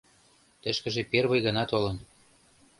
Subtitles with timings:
[0.61, 1.97] Тышкыже первый гана толын.